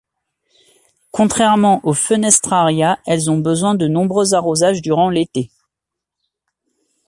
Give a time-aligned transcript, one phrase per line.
[1.11, 5.51] Contrairement aux Fenestraria, elles ont besoin de nombreux arrosages durant l'été.